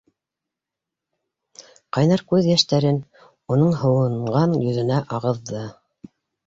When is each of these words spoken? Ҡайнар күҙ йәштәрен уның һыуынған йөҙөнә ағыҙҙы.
Ҡайнар 1.97 2.25
күҙ 2.33 2.49
йәштәрен 2.55 2.99
уның 3.57 3.79
һыуынған 3.85 4.61
йөҙөнә 4.65 5.03
ағыҙҙы. 5.21 5.67